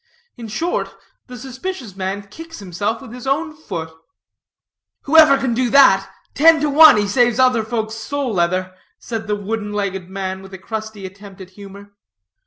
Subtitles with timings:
[0.35, 0.95] In short,
[1.27, 3.93] the suspicious man kicks himself with his own foot."
[5.03, 9.35] "Whoever can do that, ten to one he saves other folks' sole leather," said the
[9.35, 11.93] wooden legged man with a crusty attempt at humor.